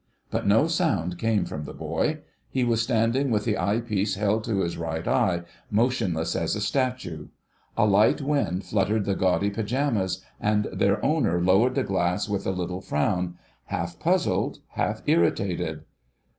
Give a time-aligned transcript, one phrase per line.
[0.31, 2.21] But no sound came from the boy.
[2.49, 6.59] He was standing with the eye piece held to his right eye, motionless as a
[6.59, 7.27] statue.
[7.77, 12.51] A light wind fluttered the gaudy pyjamas, and their owner lowered the glass with a
[12.51, 15.83] little frown, half puzzled, half irritated.